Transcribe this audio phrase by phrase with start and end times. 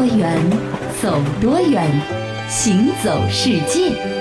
[0.00, 0.34] 多远，
[1.02, 1.86] 走多远，
[2.48, 4.19] 行走世界。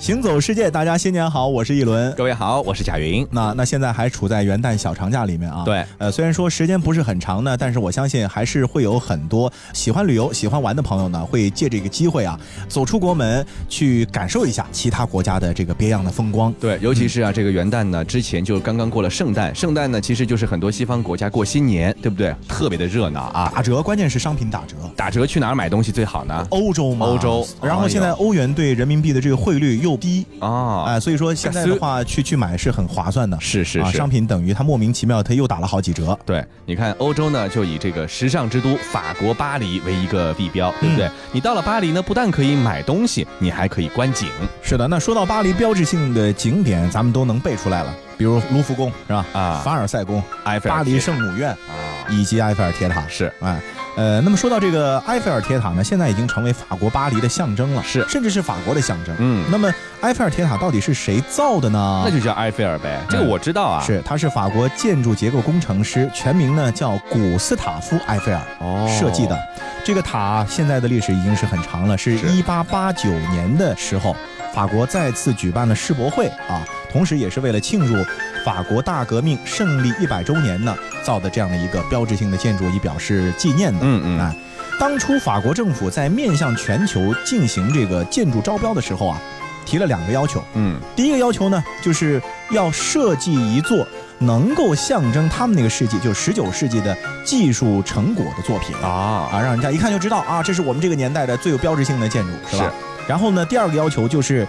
[0.00, 2.10] 行走世界，大家新年好，我是一轮。
[2.14, 3.24] 各位好，我是贾云。
[3.30, 5.62] 那那现在还处在元旦小长假里面啊。
[5.62, 16.50] 对，呃，虽然说时间不是很长呢，但是我相信还是会有很多喜欢旅游、喜欢玩的朋友呢，会借这个机会啊，走出国门去感受一下其他国家的这个别样的风光。
[16.58, 22.34] 对，尤其是啊，这个元旦呢，之前就刚刚过了圣诞，圣诞呢，其实就是很多西方国家过新年，对不对？
[22.48, 24.76] 特别的热闹啊，打折，关键是商品打折。
[24.96, 26.46] 打折去哪儿买东西最好呢？
[26.48, 27.46] 欧洲吗，欧洲。
[27.60, 30.84] 然后现在欧元对人民币的这个汇率又低啊。
[30.84, 36.18] 哎，所以说现在的话去去买是很划算的，是是是，商品等于它莫名其妙它又打了好几折。
[36.24, 41.10] 对，你看欧洲呢，就以这个时尚之都法国巴黎为一个地标，对不对？
[41.32, 44.28] 你到了巴黎呢，不但可以买东西，你还可以观景。
[44.62, 49.24] 是的，那说到巴黎标志性的景点，咱们都能背出来了，比如卢浮宫是吧？
[49.32, 53.02] 啊，凡尔赛宫、埃菲尔巴黎圣母院啊，以及埃菲尔铁塔。
[53.08, 53.58] 是，哎。
[53.96, 59.14] 呃，那么说到这个埃菲尔铁塔呢，现在已经成为法国巴黎的象征了，是，甚至是法国的象征。
[59.18, 59.72] 嗯，那么
[60.02, 62.02] 埃菲尔铁塔到底是谁造的呢？
[62.04, 63.82] 那就叫埃菲尔呗，这个我知道啊。
[63.82, 69.36] 是，他是法国建筑结构工程师，全名呢叫古斯塔夫·埃菲尔哦设计的。
[69.82, 74.14] 这个塔现在的历史已经是很长了，是一八八九年的时候，
[74.52, 77.94] 法国再次举办了世博会啊，同时也是为了庆祝。
[78.42, 83.80] 法国大革命胜利一百周年呢，造的这样的一个标志性的建筑，以表示纪念的。
[83.82, 84.34] 嗯嗯啊，
[84.78, 89.20] 当初法国政府在面向全球进行这个建筑招标的时候啊，
[89.66, 90.42] 提了两个要求。
[90.54, 93.86] 嗯，第一个要求呢，就是要设计一座
[94.18, 102.72] 能够象征他们那个世纪，就十九世纪的技术成果的作品啊啊，让人家一看就知道啊，这是我们这个年代的最有标志性的建筑，是吧？
[103.10, 104.46] 然后呢，第二个要求就是。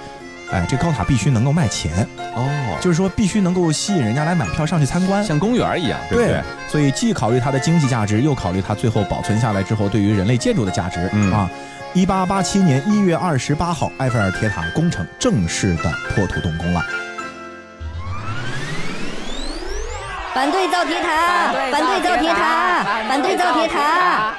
[0.54, 6.42] 哎，这高塔必须能够卖钱哦，就是说必须能够吸引人家来买票上去参观，像公园一样，对不对？
[6.68, 11.50] 所以既考虑它的经济价值，又考虑它最后保存下来之后对于人类建筑的价值嗯啊。
[11.94, 16.84] 一八八七年一月二十八号，埃菲尔铁塔工程正式的破土动工了。
[20.36, 21.54] 反对造铁塔！
[21.72, 22.84] 反对造铁塔！
[23.08, 24.34] 反对造铁塔！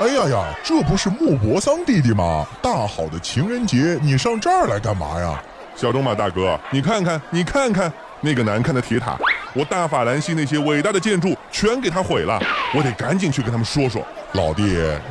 [0.00, 2.46] 哎呀呀，这不是莫泊桑弟弟吗？
[2.62, 5.38] 大好的情人节，你上这儿来干嘛呀？
[5.76, 9.18] 小东马大哥，你看看，你看看那个难看的铁塔，
[9.52, 12.40] 我大法兰西那些伟大的建筑全给他毁了，
[12.74, 14.02] 我得赶紧去跟他们说说。
[14.32, 14.62] 老弟，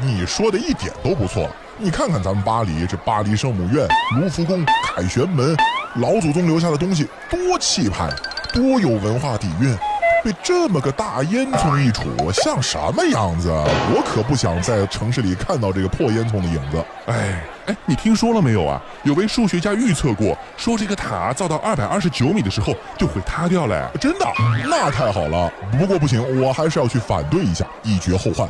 [0.01, 1.47] 你说的一点都不错。
[1.77, 3.87] 你看看咱们巴黎这巴黎圣母院、
[4.19, 5.55] 卢浮宫、凯旋门，
[5.97, 8.09] 老祖宗留下的东西多气派，
[8.51, 9.77] 多有文化底蕴。
[10.23, 13.49] 被这么个大烟囱一杵，像什么样子？
[13.49, 16.83] 我可不想在城市里看到这个破烟囱的影子。
[17.05, 18.81] 哎哎，你听说了没有啊？
[19.03, 23.81] 有位数学家预测过，说这个塔造到二百二十九米的时候就会塌掉嘞。
[23.99, 24.25] 真的？
[24.69, 25.51] 那太好了。
[25.77, 28.47] 不过不行，我还是要去反对一下，以绝后患。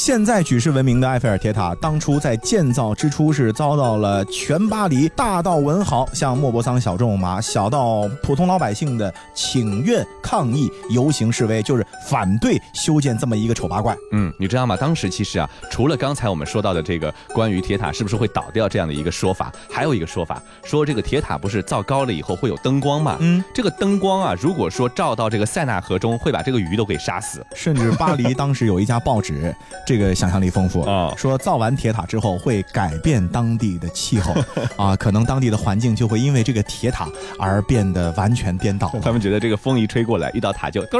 [0.00, 13.92] 现在举世闻名的埃菲尔铁塔，当初在建造之初是遭到了全巴黎大到文豪像莫泊桑小仲马，小到普通老百姓的请愿、抗议、游行示威，就是反对修建这么一个丑八怪。
[14.12, 14.76] 嗯，你知道吗？
[14.76, 23.16] 当时其实啊，除了刚才我们说到的这个关于铁塔是不是会倒掉这样的一个说法，还有一个说法说这个铁塔不是造高了以后会有灯光嘛？
[23.18, 27.44] 嗯，这个灯光啊，如果说照到这个塞纳河中，会把这个鱼都给杀死。
[27.56, 29.52] 甚至巴黎当时有一家报纸。
[29.84, 31.12] 这个想象力丰富啊！
[31.16, 34.34] 说造完铁塔之后会改变当地的气候
[34.76, 38.94] 啊，可能当地的环境就会因为这个铁塔而变得完全颠倒。
[39.02, 40.98] 他们觉得这个风一吹过来，遇到塔就嘚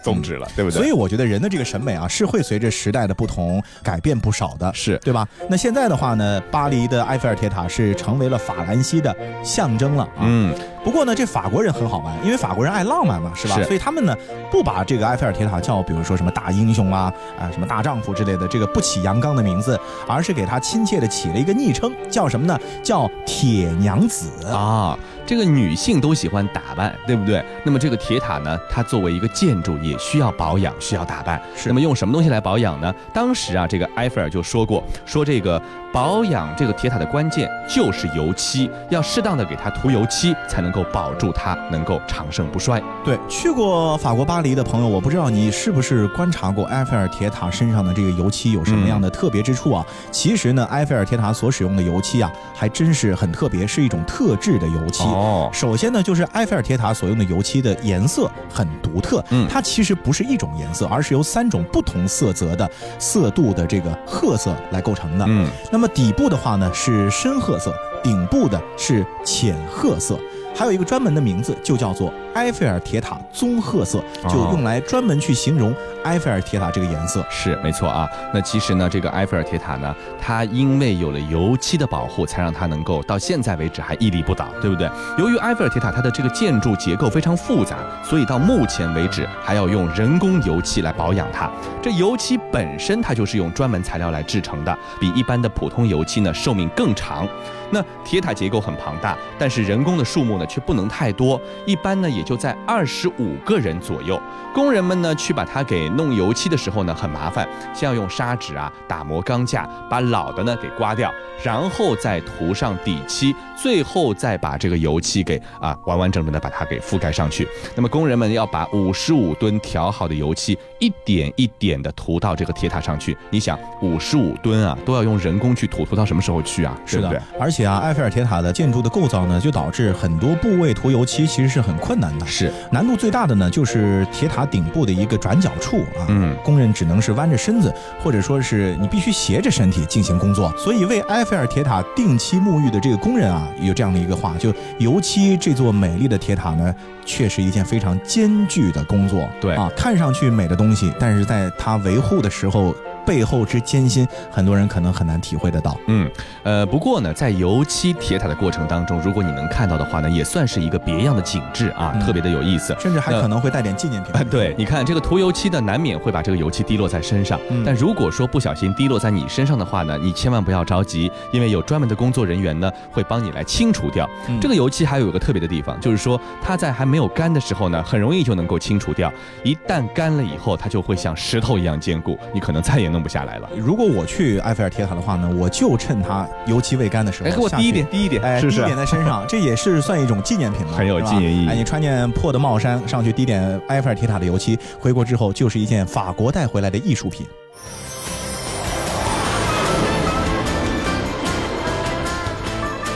[0.00, 0.04] 儿。
[0.04, 0.76] 终止了，对不对？
[0.76, 5.26] 所以我觉得人的这个审美啊，是会随着时代的不同改变不少的，是对吧？
[5.48, 10.22] 那现在的话呢，巴黎的埃菲尔铁塔是成为了法兰西的象征了啊。
[10.22, 10.54] 嗯。
[10.82, 13.56] 不过呢，这法国人很好玩，因为法国人爱浪漫嘛，是吧？
[13.56, 13.64] 是。
[13.64, 14.16] 所以他们呢，
[14.50, 19.78] 不把这个埃菲尔铁塔叫，比如说什么大英雄啊啊，什么大丈夫之类的这个不起阳刚的名字，
[20.08, 22.58] 而是给他亲切的起了一个昵称，叫什么呢？
[22.82, 24.98] 叫铁娘子啊。
[25.30, 27.40] 这个女性都喜欢打扮，对不对？
[27.62, 31.40] 那么这个铁塔呢，它作为一个建筑，也需要保养，需要打扮。
[31.54, 31.68] 是。
[31.68, 32.92] 那么用什么东西来保养呢？
[33.14, 35.62] 当时啊，这个埃菲尔就说过，说这个
[35.92, 42.80] 保养这个铁塔的关键就是油漆，要适当的给它涂油漆，才能够保住它能够长盛不衰。
[43.04, 49.84] 对，去过法国巴黎的朋友，我不知道你是不是观察过埃菲尔铁塔身上的这个油漆有什么样的特别之处啊？
[50.10, 55.04] 其实呢，埃菲尔铁塔所使用的油漆啊，还真是很特别，是一种特制的油漆。
[55.04, 70.20] 哦，首先呢，就是埃菲尔铁塔所用的油漆的颜色很独特，嗯，它其实不是一种颜色，而是由三种不同色泽的色度的这个褐色来构成的，嗯，那那么底部的话呢是深褐色，顶部的是浅褐色，
[70.54, 75.74] 还有一个专门的名字就叫做埃菲尔铁塔棕褐色，就用来专门去形容
[76.04, 77.24] 埃菲尔铁塔这个颜色。
[77.30, 78.08] 是没错啊。
[78.32, 84.88] 那其实呢，这个埃菲尔铁塔呢，它因为有了油漆的保护，才让它能够到现在为止还屹立不倒，对不对？
[85.18, 91.50] 由于埃菲尔铁塔它的这个建筑结构非常复杂，所以到目前为止还要用人工油漆来保养它。
[91.82, 97.26] 这油漆本身它就是用专门材料来制成的，比一般的普通油漆呢寿命更长。
[97.72, 104.20] 那铁塔结构很庞大，但是人工的数目呢却不能太多，一般呢也就在二十五个人左右。
[104.52, 111.12] 工人们呢去把它给弄油漆的时候呢很麻烦，先要用砂纸啊打磨钢架，把老的呢给刮掉，
[111.44, 117.46] 然后再涂上底漆，最后再把这个油漆给啊完完整整的把它给覆盖上去。
[117.76, 123.16] 那么工人们要把五十五吨调好的油漆一点一点的涂到这个铁塔上去。
[123.30, 126.76] 你想五十五吨啊都要用人工去涂，涂到什么时候去啊？
[126.84, 132.26] 是的，而且啊埃菲尔铁塔的建筑的构造呢，就导致很多部位涂油漆其实是很困难的。
[132.26, 134.46] 是难度最大的呢就是铁塔。
[134.50, 137.72] 顶部的一个转角处啊，嗯，工人只能是弯着身子，
[138.02, 140.52] 或者说是你必须斜着身体进行工作。
[140.58, 146.74] 所以为埃菲尔铁塔定期沐浴的这个工人啊，有这样的一个话，就油漆这座美丽的铁塔呢，
[147.04, 149.28] 确实一件非常艰巨的工作。
[149.40, 152.74] 对啊，看上去美的东西，但是在它维护的时候。
[153.06, 155.76] 背后之艰辛，很多人可能很难体会得到。
[155.86, 156.10] 嗯，
[156.42, 164.12] 呃，不过呢，在油漆铁塔的过程当中，如果你能看到的话呢，也算是一个别样的景致啊，特别的有意思，甚至还可能会带点纪念品。
[164.28, 167.40] 对，你看这个涂油漆的，难免会把这个油漆滴落在身上。
[167.64, 174.08] 但如果说不小心滴落在你身上的话呢，你千万不要着急，因为有专门的工作人员呢，会帮你来清除掉
[174.40, 174.80] 这个油漆。
[174.90, 179.08] 还有一个特别的地方，就是说它在还没有干的时候呢，很容易就能够清除掉；
[179.44, 183.00] 一旦干了以后，它就会像石头一样坚固，你可能再也弄。
[183.00, 183.48] 不下来了。
[183.56, 191.48] 如果我去埃菲尔铁塔的话呢，我就趁它油漆未干的时候，哎，给我滴一点，滴一点，哎，滴一点在身上，这也是算一种纪念品了，很有纪念意义。
[191.48, 197.26] 哎，你穿件破的帽衫上去滴点埃菲尔铁塔的油漆，回国之后就是一件法国带回来的艺术品。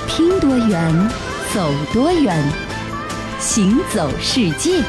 [0.06, 1.10] 听多远，
[1.54, 2.44] 走多远，
[3.40, 4.82] 行走世界。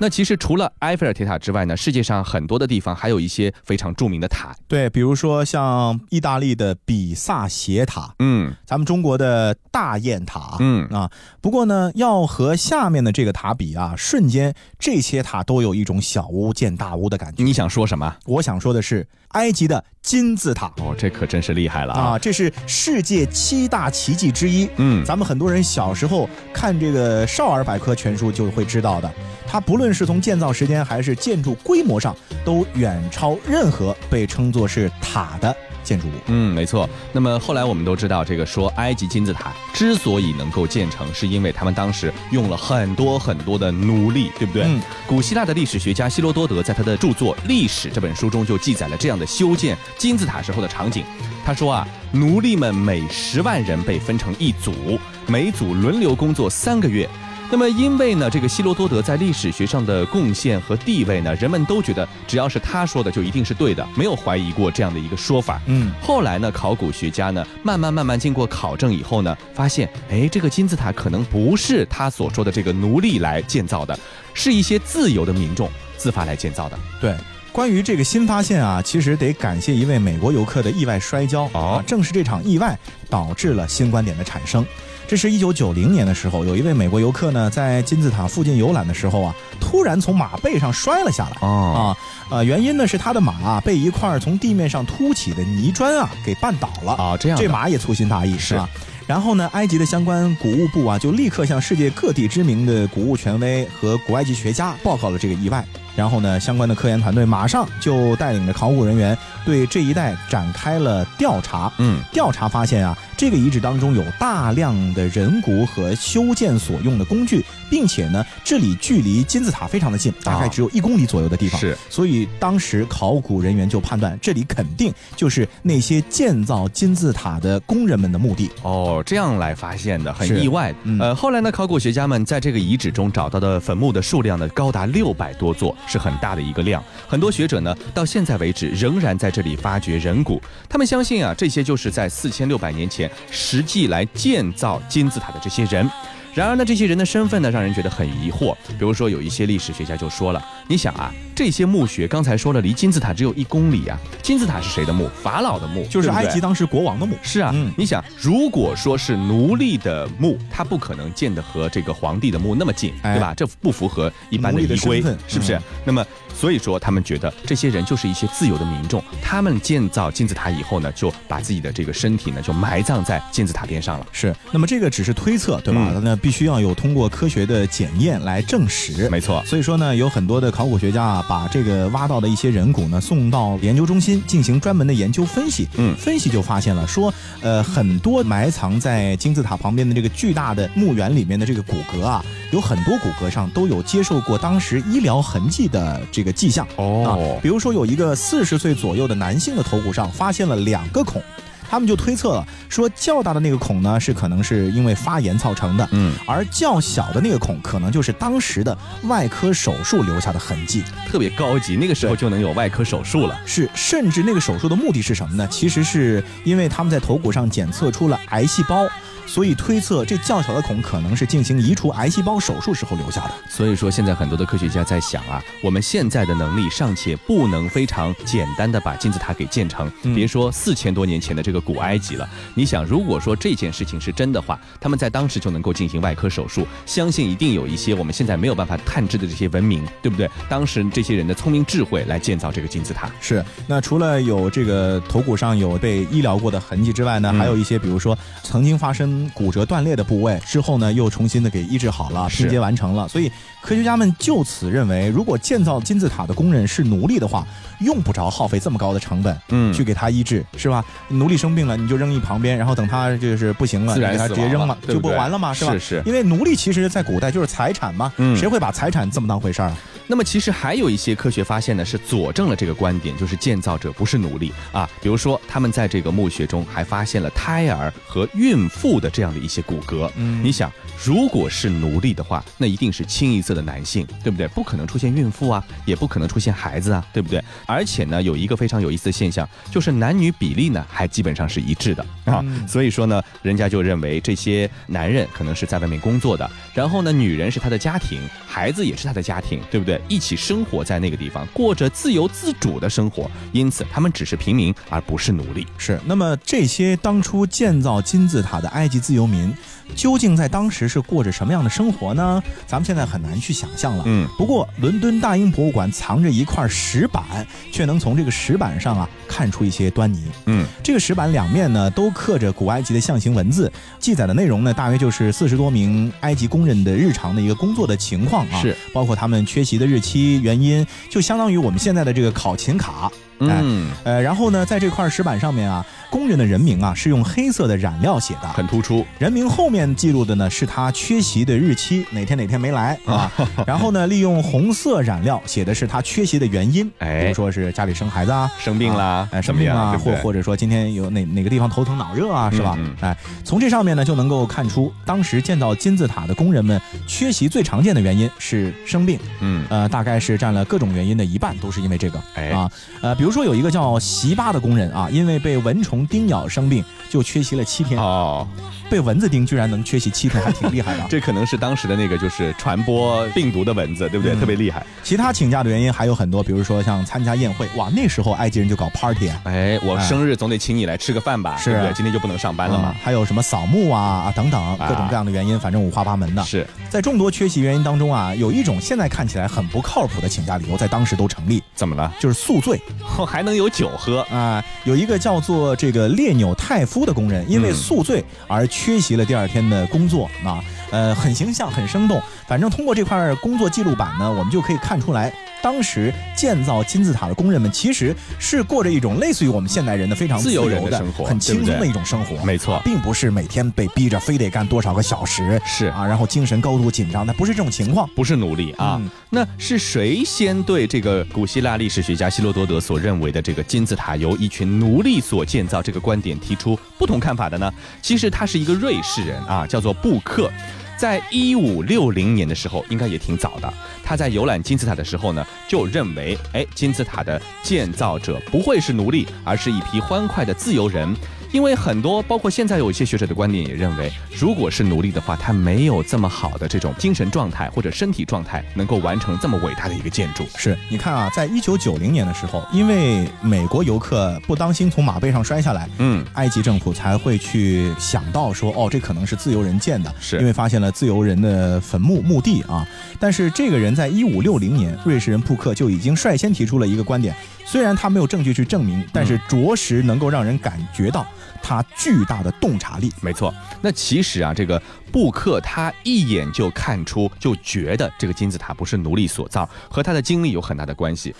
[0.00, 4.54] 那其实除了埃菲尔铁塔之外呢，世界上很多的地方还有一些非常著名的塔。
[4.68, 11.10] 对，比如说像意大利的比萨斜塔，嗯，咱们中国的大雁塔，嗯啊。
[11.40, 17.42] 不过呢，要和下面的这个塔比啊，瞬间这些塔都有一种小巫见大巫的感觉。
[17.42, 18.16] 你想说什么？
[18.26, 20.72] 我想说的是埃及的金字塔。
[20.78, 22.18] 哦，这可真是厉害了啊！
[22.18, 24.68] 这是世界七大奇迹之一。
[24.76, 29.12] 嗯，咱们很多人小时候看这个少儿百科全书就会知道的。
[29.46, 35.54] 它不论是从建造时间还是建筑规模上，都远超任何被称作是塔的
[35.88, 36.12] 建筑物。
[36.26, 36.88] 嗯，没错。
[37.12, 44.64] 那么后来我们都知道，这个说埃及金字塔之所以能够建成，是因为他们当时用了很多很多的奴隶，对不对？
[44.64, 44.80] 嗯。
[45.06, 51.02] 古希腊的历史学家希罗多德在他的著作《历史》这本书中就记载了这样的修建金字塔时候的场景。
[51.44, 57.08] 他说啊，奴隶们每十万人被分成一组，每组轮流工作三个月。
[57.50, 65.58] 那么，因为呢，这个希罗多德在历史学上的贡献和地位呢，人们都觉得只要是他说的就一定是对的，没有怀疑过这样的一个说法。
[65.64, 73.98] 嗯，后来呢，考古学家呢，慢慢慢慢经过考证以后呢，发现，哎，这个金字塔可能不是他所说的这个奴隶来建造的，
[74.34, 76.78] 是一些自由的民众自发来建造的。
[77.00, 77.16] 对，
[77.50, 82.78] 关于这个新发现啊，其实得感谢一位美国游客的意外摔跤啊，正是这场意外
[83.08, 84.62] 导致了新观点的产生。
[85.08, 91.48] 这是一九九零年的时候，有一位美国游客呢，在金字塔附近游览的时候啊，突然从马背上摔了下来。
[91.48, 91.96] 啊，
[92.28, 96.92] 呃，原因呢是他的马啊被一块从地面上凸起的泥砖啊给绊倒了。
[96.92, 98.68] 啊，这样，这马也粗心大意是吧？
[99.06, 105.64] 然后呢，埃及的相关古物部啊就立刻向世界各地知名的古物权威和古埃及学家报告了这个意外。
[105.96, 111.72] 然后呢，相关的科研团队马上就带领着考古人员对这一带展开了调查。
[111.78, 121.60] 嗯，调查发现啊，这个遗址当中有大量的人骨和修建所用的工具，并且呢，这里距离金字塔非常的近，大概只有一公里左右的地方。
[121.60, 128.48] 是，所以当时考古人员就判断，这里肯定就是那些建造金字塔的工人们的墓地。
[128.62, 130.72] 哦，这样来发现的，很意外。
[131.00, 135.76] 呃，后来呢，考古学家们在这个遗址中找到的坟墓的数量呢，高达六百多座。
[135.88, 145.88] 是很大的一个量，很多学者呢到现在为止仍然在这里发掘人骨，他们相信啊这些就是在四千六百年前实际来建造金字塔的这些人。
[146.34, 151.12] 然而呢这些人的身份呢让人觉得很疑惑，比如说有一些历史学家就说了，你想啊。
[151.34, 153.96] 这些墓穴，刚才说了，离金字塔只有一公里啊。
[154.22, 155.08] 金字塔是谁的墓？
[155.22, 157.16] 法老的墓，就是埃及当时国王的墓。
[157.22, 163.32] 是啊，你想，如果说是奴隶的墓，他不可能建的和这个皇帝的墓那么近，对吧？
[163.34, 165.60] 这不符合一般的仪规，是不是？
[165.84, 166.04] 那么。
[166.38, 169.02] 所以说，他们觉得这些人就是一些自由的民众。
[169.20, 174.06] 他们建造金字塔以后呢，就把自己的这个身体呢，就埋葬在金字塔边上了。
[174.12, 176.00] 是，那么这个只是推测，对吧？
[176.00, 179.08] 那必须要有通过科学的检验来证实。
[179.08, 179.42] 没错。
[179.44, 185.66] 所以说呢，有很多的考古学家啊，把这个挖到的一些人骨呢，送到研究中心进行专门的研究分析。
[185.76, 196.27] 嗯，分析就发现了，说呃，很多埋藏在金字塔旁边的这个巨大的墓园里面的这个骨骼啊，有很多骨骼上都有接受过当时医疗痕迹的这个。
[196.32, 196.66] 迹象。
[196.76, 201.22] 哦，比如说有一个四十岁左右的男性的头骨上发现了两个孔，
[201.68, 215.46] 他们就推测了说较大的那个孔呢是可能是因为发炎造成的，嗯，而较小的那个孔可能就是当时的外科手术留下的痕迹，特别高级，那个时候就能有外科手术了，是，甚至那个手术的目的是什么呢？
[215.50, 218.88] 其实是因为他们在头骨上检测出了癌细胞。
[219.26, 223.30] 所以推测这较小的孔可能是进行移除癌细胞手术时候留下的。
[223.46, 232.28] 所以说现在很多的科学家在想啊，我们现在的能力尚且不能非常简单的把金字塔给建成，别说四千多年前的这个古埃及了。
[232.54, 240.30] 你想，如果说这件事情是真的话，他们在当时就能够进行外科手术，相信一定有一些我们现在没有办法探知的这些文明，对不对？
[240.48, 243.10] 当时这些人的聪明智慧来建造这个金字塔。
[243.20, 243.44] 是。
[243.66, 249.08] 那除了有这个头骨上有被医疗过的痕迹之外呢，还有一些，比如说曾经发生。
[249.34, 253.06] 骨折断裂的部位之后呢，又重新的给医治好了，拼接完成了。
[253.06, 257.46] 所以科学家们就此认为，如果建造金字塔的工人是奴隶的话，
[257.80, 260.84] 用不着耗费这么高的成本，嗯，去给他医治，是吧？
[261.08, 265.52] 奴隶生病了，你就扔一旁边，然后等他就是不行了，给他直接扔了，就不完了吗？
[265.52, 265.76] 是吧？
[265.78, 266.02] 是。
[266.06, 269.72] 因为奴隶其实在古代就是财产嘛，谁会把财产这么当回事儿？
[270.10, 274.88] 那么其实还有一些科学发现呢，是佐证了这个观点，就是建造者不是奴隶啊。
[275.02, 280.10] 比如说，他们在这个墓穴中还发现了胎儿和孕妇的这样的一些骨骼。
[280.16, 280.72] 嗯，你想，
[281.04, 284.48] 如果是奴隶的话，那一定是清一色的男性，对不对？
[284.48, 287.44] 不可能出现孕妇啊，也不可能出现孩子啊，对不对？
[287.66, 292.42] 而且呢，有一个非常有意思的现象，就是男女比例呢还基本上是一致的啊。
[292.66, 299.97] 所以说呢，人家就认为这些男人可能是在外面工作的，然后呢，女人是他的家庭，孩子也是他的家庭，对不对？
[300.06, 305.66] 一起生活在那个地方，过着自由自主的生活，因此他们只是平民，而不是奴隶。
[305.76, 309.52] 是，那么这些当初建造金字塔的埃及自由民。
[309.94, 312.42] 究竟在当时是过着什么样的生活呢？
[312.66, 314.04] 咱们现在很难去想象了。
[314.06, 317.24] 嗯，不过伦敦大英博物馆藏着一块石板，
[317.72, 320.24] 却能从这个石板上啊看出一些端倪。
[320.46, 333.10] 嗯，这个石板两面呢都刻着古埃及的象形文字，记载的内容呢大约就是四十多名埃及工人的日常的一个工作的情况啊，是包括他们缺席的日期、原因，就相当于我们现在的这个考勤卡。
[333.40, 335.84] 嗯，呃，然后呢，在这块石板上面啊。
[336.10, 339.04] 工人的人名啊是用黑色的染料写的，很突出。
[339.18, 343.30] 人名后面记录的呢是他缺席的日期，哪天哪天没来啊？
[343.66, 352.78] 然后呢，利用红色染料写的是他缺席的原因，哎，比如说是家里生孩子啊，生病啦，哎，生病啊，或或者说今天有哪哪个地方头疼脑热啊，是吧？
[353.00, 362.70] 哎，从这上面呢就能够看出，当时建造金字塔的工人们缺席最常见的原因是生病，嗯，呃，大概是占了各种原因的一半，都是因为这个，哎啊，
[363.02, 365.97] 呃，比如说有一个叫席巴的工人啊，因为被蚊虫。
[366.06, 367.98] 叮咬生病就缺席了七天。
[368.00, 368.46] 哦，
[368.90, 371.04] 被蚊子叮居然能缺席七天，还挺厉害的。
[371.10, 374.34] 这可能是当时的那个就是传播病毒的蚊子，对不对？
[374.38, 374.84] 特别厉害。
[375.02, 379.30] 其他请假的原因还有很多，比如说像参加宴会，哇，那时候埃及人就搞 party。
[379.44, 381.56] 哎，我生日总得请你来吃个饭吧？
[381.56, 381.92] 是不对？
[381.92, 382.94] 今天就不能上班了吗？
[383.02, 386.42] 还有什么扫墓啊啊等等各种各样的原因，反正五花八门的。
[386.44, 391.62] 是在众多缺席原因当中啊，有一种现在看起来很不靠谱的请假理由，在当时都成立。
[391.74, 392.12] 怎么了？
[392.18, 392.80] 就是宿醉，
[393.26, 394.62] 还能有酒喝啊？
[394.84, 400.62] 有一个叫做这个列纽泰夫的工人，因为宿醉而缺席了第二天的工作啊。
[400.90, 402.22] 呃，很形象，很生动。
[402.46, 405.30] 反正通过这块工作记录板呢，我们就可以看出来，
[405.62, 412.36] 当时建造金字塔的工人们其实是过着一种类似于我们现代人的非常自由的生活，很轻松的一种生活。
[412.44, 419.00] 没错，并不是每天被逼着非得干多少个小时，是啊，然后精神高度紧张，那不是这种情况，不是奴隶啊。
[419.30, 427.72] 那是谁先对这个古希腊历史学家希罗多德所认为的这个金字塔由一群奴隶所建造这个观点提出不同看法的呢？
[428.00, 430.50] 其实他是一个瑞士人啊，叫做布克。
[430.98, 433.72] 在一五六零年的时候，应该也挺早的。
[434.02, 441.14] 他在游览金字塔的时候呢，就认为，哎，金字塔的建造者不会是奴隶，而是一批欢快的自由人。
[441.52, 450.44] 因为很多包括现在有一些学者的观点也认为，如果是奴隶的话，他没有这么好的这种精神状态或者身体状态，能够完成这么伟大的一个建筑。
[450.56, 462.86] 是你看啊，在一九九零年的时候，因为美国游客不当心从马背上摔下来，嗯，埃及政府才会去想到说，哦，这可能是自由人建的，是因为发现了自由人的坟墓墓地啊。
[463.18, 467.34] 但是这个人在一五六零年，瑞士人布克就已经率先提出了一个观点，
[467.70, 471.26] 虽然他没有证据去证明，但是着实能够让人感觉到
[471.62, 473.12] 他巨大的洞察力。
[473.20, 474.80] 没错，那其实啊，这个
[475.12, 481.34] 布克他一眼就看出，就觉得这个金字塔不是奴隶所造，和他的经历有很大的关系。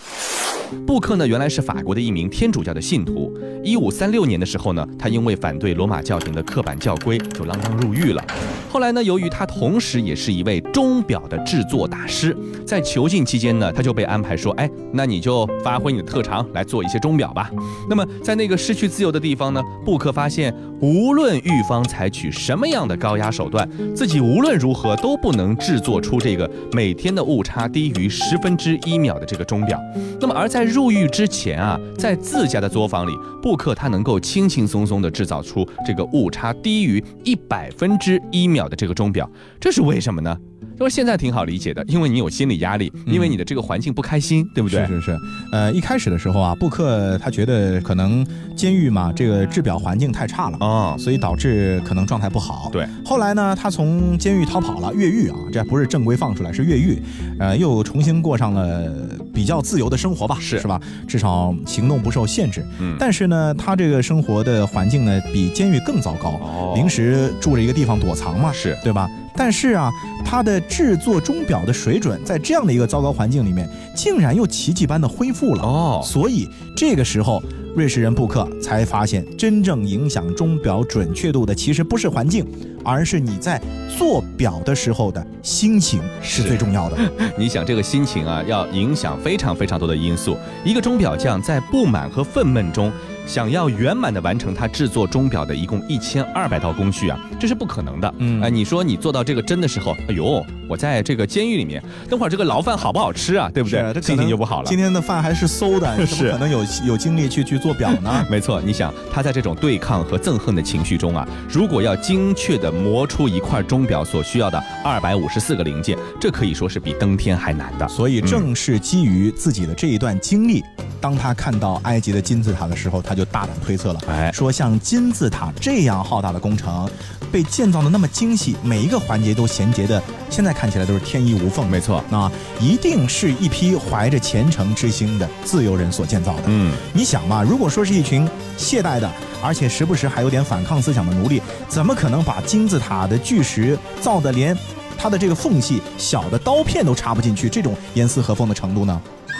[0.85, 3.35] 布克呢，原来是法国的一名天主教的信徒。
[3.63, 8.23] 一五三六年的时候呢，他因为反对罗马教廷的刻板教规，就锒铛入狱了。
[8.71, 17.49] 后来呢，由于他同时也是一位钟表的制作大师，在囚禁期间呢，他就被安排说：“哎，那你就发挥你的特长来做一些钟表吧。”
[17.89, 29.79] 那么在那个失去自由的地方呢，布克发现，无论狱方采取什么样的高压手段，自己无论如何都不能制作出这个每天的误差低于十分之一秒的这个钟表。
[30.19, 33.11] 那么而在入狱之前啊，在自家的作坊里，
[33.41, 40.37] 布克他能够轻轻松松地制造出这个误差低于一百分之一秒的这个钟表，这是为什么呢？
[40.79, 44.85] 因为现在挺好理解的，因为你有心理压力，因为你的这个环境不开心，对不对？
[44.87, 45.17] 是是是，
[45.51, 48.25] 呃，一开始的时候啊，布克他觉得可能
[48.55, 52.69] 监狱嘛，这个制表环境太差了哦，所以导致可能状态不好。
[52.71, 56.97] 对，后来呢，他从监狱逃跑了，越狱啊，这不是正规放出来，是越狱，
[57.39, 58.89] 呃，又重新过上了
[59.33, 60.79] 比较自由的生活吧，是是吧？
[61.05, 62.63] 至少行动不受限制。
[62.79, 69.09] 嗯但是呢，他这个生活的环境呢，比监狱更糟糕，哦临时住着一个地方躲藏嘛，是对吧？
[69.35, 69.89] 但是啊，
[70.25, 75.63] 他的制作钟表的水准，在这样的一个糟糕环境里面，竟然又奇迹般的恢复了。
[75.63, 77.43] 哦所以这个时候，
[77.75, 82.45] 瑞士人布克才发现，真正影响钟表准确度的，其实不是环境，
[82.85, 83.61] 而是你在
[83.97, 86.97] 做表的时候的心情是是最重要的。
[87.37, 90.37] 你想这个心情啊，要影响非常非常多的因素。
[90.63, 92.89] 一个钟表匠在不满和愤懑中，
[93.29, 98.11] 想要圆满的完成他制作钟表的一共一千二百道工序啊，这是不可能的。
[98.17, 103.47] 嗯哎，你说你做到这个针的时候，哎呦，我在这个监狱里面，等会儿这个牢饭好不好吃啊？
[103.53, 104.01] 对不对？
[104.01, 104.75] 心情就不好了今。
[104.75, 108.25] 天的饭还是馊的，你怎么是可能有有精力去去做表呢？
[108.31, 117.87] 没错，你想他在这种对抗和憎恨的情绪中啊，如果要精确的磨出一块钟表所需要的二百五十四个零件，这可以说是比登天还难的。
[117.87, 120.63] 所以正是基于自己的这一段经历，
[120.99, 126.89] 当他看到埃及的金字塔的时候，他就大胆推测了，哎说像金字塔这样浩大的工程，
[127.31, 131.69] 被建造的那么精细，每一个环节都衔接的，现在看起来都是天衣无缝。
[131.69, 136.43] 没错那一定是一批怀着虔诚之心的自由人所建造的。
[136.47, 138.27] 嗯，你想嘛，如果说是一群
[138.57, 139.11] 懈怠的，
[139.43, 144.57] 而且时不时还有点反抗思想的奴隶，怎么可能把金字塔的巨石造的连
[144.97, 149.01] 它的这个缝隙小的刀片都插不进去，这种严丝合缝的程度呢？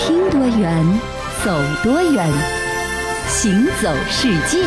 [0.00, 0.82] 听多远，
[1.44, 2.26] 走多远，
[3.28, 4.64] 行走世界。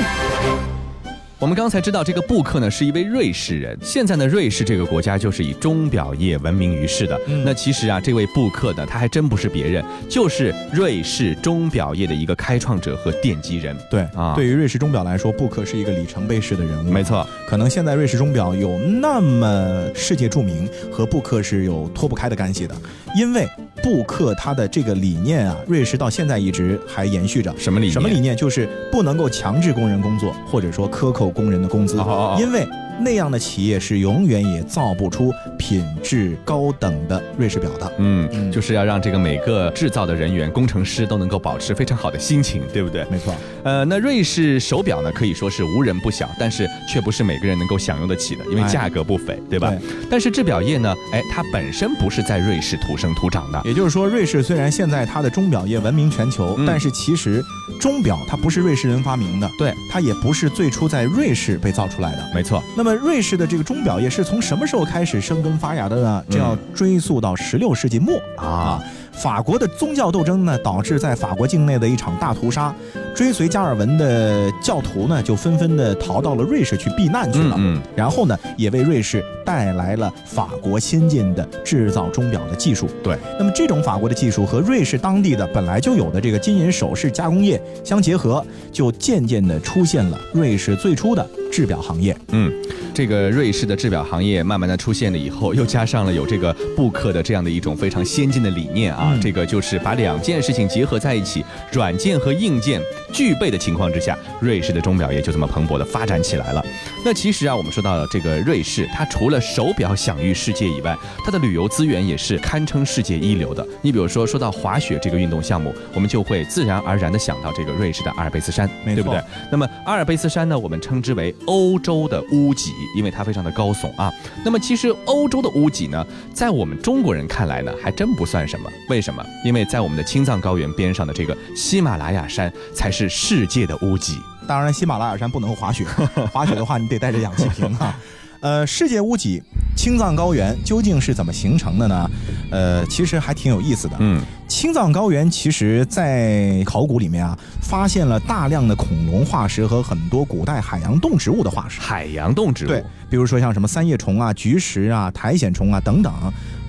[1.39, 7.19] 我们刚才知道这个布克呢是一位瑞士人，现在呢瑞士这个国家就是以钟表业闻名于世的。
[7.27, 13.75] 嗯那其实啊，这位布克呢，他还真不是别人，就是瑞士钟表业的一个开创者和奠基人。
[13.89, 16.89] 对啊对于瑞士钟表来说，布克是一个里程碑式的人物。
[16.89, 22.73] 没错，可能现在瑞士钟表有那么世界著名，和布克是有脱不开的干系的，
[23.15, 23.47] 因为
[23.81, 27.53] 布克他的这个理念啊，瑞士到现在一直还延续着。
[27.57, 27.93] 什么理念？
[27.93, 28.35] 什么理念？
[28.35, 31.97] 就是不能够强制工人工作，或者说克扣工人的工资，
[32.39, 32.67] 因为
[32.99, 37.91] 那样的企业是永远也造不出品质高等的瑞士表的。
[37.97, 43.05] 嗯，嗯就是要让这个每个制造的人员、工程师都能够保持非常好的心情，对不对？
[43.09, 49.69] 没错，呃，那瑞士手表呢，可以说是无人不晓，但是却不是每个人能够享用得起的，因为哎价格不菲，对吧？
[49.69, 49.79] 对
[50.09, 57.43] 但是制表业呢，哎，它本身不是在瑞士土生土长的，也就是说，瑞士虽然现在它的钟表业闻名全球，嗯但是其实
[57.79, 62.31] 钟表它不是瑞士人发明的，对，它也不是最初在瑞士被造出来的。
[62.33, 66.23] 没错，那么瑞士的这个钟表业是从什么时候开始生根发芽的呢？
[66.29, 68.81] 这要追溯到十六世纪末啊。
[69.11, 72.73] 法国的宗教斗争呢，导致在法国境内的一场大屠杀，
[73.15, 77.55] 追随加尔文的教徒呢，就纷纷的逃到了瑞士去避难去了。
[77.59, 82.89] 嗯嗯然后呢，也为瑞士带来了法国先进的制造钟表的技术。
[83.03, 92.17] 对，那么这种法国的技术和瑞士当地的本来就有的这个金银首饰加工业相结合，就渐渐的出现了瑞士最初的制表行业。
[92.29, 92.51] 嗯，
[92.93, 102.79] 这个瑞士的制表行业慢慢的出现了以后，又加上了有这个布克的这样的一种非常先进的理念啊，嗯这个就是把两件事情结合在一起，软件和硬件
[103.11, 106.63] 具备的情况之下，瑞士的钟表业就这么蓬勃的发展起来了。
[107.03, 113.65] 那其实啊，我们说到这个瑞士，它除了手表享誉世界以外，它的旅游资源也是堪称世界一流的。
[113.81, 119.19] 你比如说，说到滑雪这个运动项目，我们就会自然而然的想到这个瑞士的阿尔卑斯山，对不对？
[119.51, 124.11] 那么阿尔卑斯山呢，我们称之为欧洲的屋脊，因为它非常的高耸啊。
[124.43, 128.69] 那么其实欧洲的屋脊呢，在我们中国人看来呢，还真不算什么。
[128.89, 129.23] 为什么？
[129.43, 134.17] 因为在我们的青藏高原边上的这个喜马拉雅山才是世界的屋脊。
[134.47, 135.85] 当然，喜马拉雅山不能滑雪，
[136.31, 137.95] 滑雪的话你得带着氧气瓶啊。
[138.43, 139.41] 呃，世界屋脊
[139.73, 142.11] 青藏高原究竟是怎么形成的呢？
[142.51, 143.95] 呃，其实还挺有意思的。
[144.01, 151.79] 嗯，青藏高原其实，在考古里面啊，发现了大量的恐龙化石和很多古代海洋动植物的化石。
[151.79, 152.67] 海洋动植物。
[152.67, 156.13] 对，比如说像什么三叶虫啊、菊石啊、苔藓虫啊等等，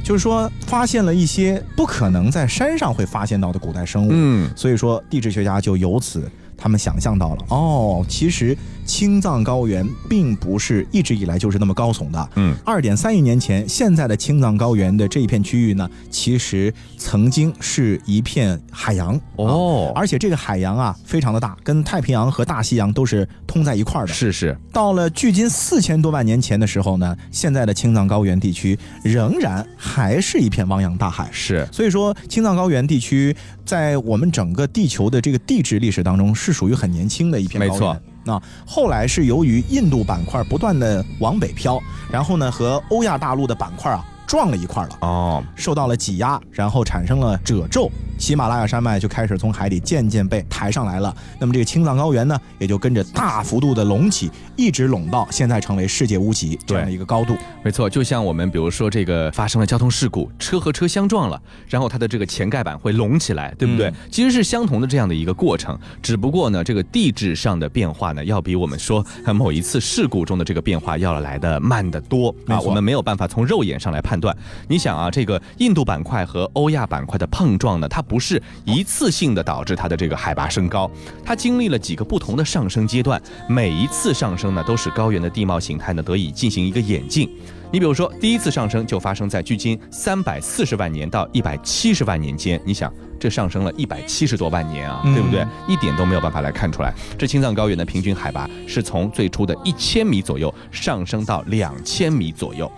[0.05, 4.11] 就是说发现了一些不可能在山上会发现到的古代生物。
[4.13, 12.31] 嗯，所以说地质学家就由此他们想象到了，哦，其实青藏高原并不是一直以来就是那么高耸的。
[12.37, 24.13] 嗯，二点三亿年前，现在的青藏高原的这一片区域呢，其实曾经是一片海洋哦啊而且这个海洋啊非常的大，跟太平洋和大西洋都是通在一块儿的。
[24.13, 31.29] 是是，到了距今四千多万年前的时候呢，现在的青藏高原地区仍然还是一片汪洋大海。
[31.33, 37.73] 是所以说，青藏高原地区在我们整个地球的这个地质历史当中，是属于很年轻的一片高原。
[37.73, 37.97] 没错。
[38.25, 41.79] 那后来是由于印度板块不断的往北飘，
[42.11, 44.99] 然后呢和欧亚大陆的板块啊撞了一块了。
[45.01, 51.15] 哦，受到了挤压，然后产生了褶皱，喜马拉雅山脉就开始从海底渐渐被抬上来了。
[51.39, 57.37] 那么这个青藏高原呢，也就跟着大幅度的隆起，一直隆到现在成为世界屋脊这样的一个高度。
[57.63, 63.89] 没错，就像我们比如说这个发生了交通事故，车和车相撞了，然后它的这个前盖板会隆起来，对不对？
[63.89, 74.37] 嗯其实是相同的这样的一个过程，只不过呢，这个地质上的变化呢，要比我们说呃某一次事故中的这个变化要来的慢得多啊，我们没有办法从肉眼上来判断。
[74.69, 80.91] 你想啊，这个印度板块和欧亚板块的碰撞呢，它不是一次性的导致它的这个海拔升高，
[81.25, 87.29] 它经历了几个不同的上升阶段，每一次上升呢，都使高原的地貌形态呢得以进行一个演进。
[87.73, 95.45] 你比如说，第一次上升就发生在距今三百四十万年到一百七十万年间，你想，这上升了一百七十多万年啊，嗯对不对？
[95.67, 96.95] 一点都没有办法来看出来。
[97.19, 102.71] 这青藏高原的平均海拔是从最初的一千米左右上升到两千米左右，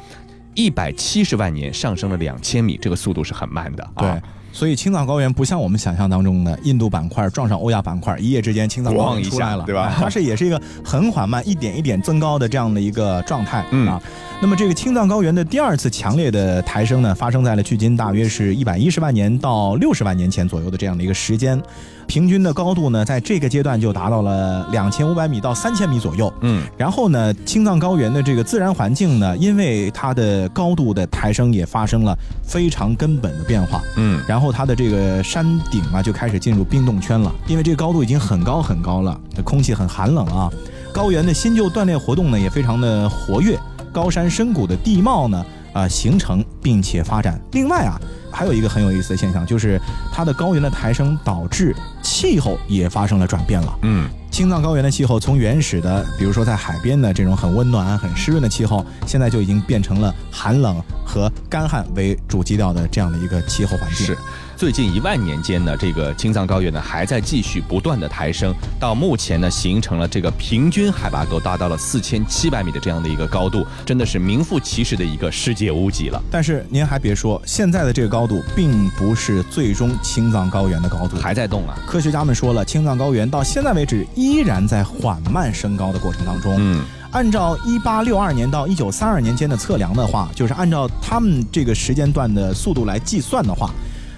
[0.56, 4.02] 一百七十万年上升了两千米，这个速度是很慢的啊。
[4.02, 4.22] 对。
[4.52, 14.02] 所以青藏高原不像我们想象当中的印度板块撞上欧亚板块，一夜之间青藏高咣一下原出来了，对吧哎它是也是一个很缓慢、一点一点增高的这样的一个状态、嗯啊。
[14.40, 21.60] 那么这个青藏高原的第二次强烈的抬升呢，发生在了距今大约是一百一十万年到六十万年前左右的这样的一个时间，
[22.06, 26.32] 平均的高度呢，在这个阶段就达到了两千五百米到三千米左右。
[26.40, 33.82] 嗯，然后呢，青藏高原的这个自然环境呢，因为它的高度的抬升也发生了非常根本的变化。
[33.96, 40.50] 嗯，然后它的这个山顶啊就开始进入冰冻圈了，因为这个高度已经很高很高了，空气很寒冷啊。
[40.92, 43.58] 高原的新旧断裂活动呢也非常的活跃，
[43.92, 45.44] 高山深谷的地貌呢
[45.76, 47.38] 啊、形成并且发展。
[47.52, 48.00] 另外啊，
[48.32, 49.78] 还有一个很有意思的现象，就是
[50.10, 53.78] 它的高原的抬升导致气候也发生了转变了。
[53.82, 64.06] 嗯，青藏高原的气候从原始的，比如说在海边的这种很温暖、很湿润的气候，现在就已经变成了寒冷和干旱为主基调的这样的一个气候环境。
[64.06, 64.16] 是。
[64.56, 76.18] 最近一万年间呢，这个青藏高原呢还在继续不断的抬升，到目前呢形成了这个平均海拔都达到了四千七百米的这样的一个高度，真的是名副其实的一个世界屋脊了。
[76.30, 81.18] 但是您还别说，现在的这个高度并不是最终青藏高原的高度。
[81.18, 81.76] 还在动啊。
[81.86, 86.56] 科学家们说了，青藏高原到现在为止依然在缓慢升高的过程当中。
[86.58, 93.70] 嗯，按照一八六二年到一九三二年间的测量的话，就是按照他们这个时间段的速度来计算的话，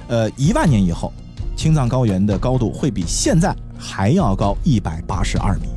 [0.09, 1.13] 呃，一万年以后，
[1.57, 5.69] 青藏高原的高度会比现在还要高一百八十二米。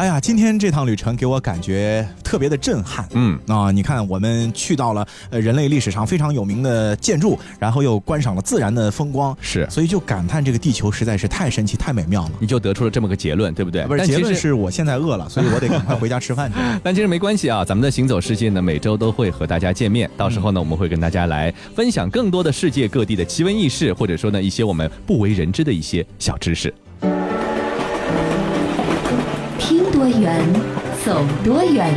[0.00, 3.06] 哎呀，今天这趟旅程给我感觉特别的震撼。
[3.12, 12.30] 嗯啊，你看我们去到了呃人类历史上非常有名的建筑，然后又观赏了自然的风光，是所以就感叹这个地球实在是太神奇、太美妙了。
[12.38, 13.84] 你就得出了这么个结论，对不对？
[13.84, 16.56] 不是但其实结论是我现在饿了，所以我得赶快回家吃饭去。
[16.82, 20.10] 但其实没关系啊，咱们的行走世界呢，每周都会和大家见面。
[20.16, 26.72] 到时候呢，我们会跟大家来分享更多的世界各地的奇闻异事，或者说呢，一些我们不为人知的一些小知识。
[30.00, 30.42] 多远，
[31.04, 31.92] 走多远，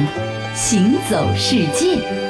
[0.54, 2.23] 行走世界。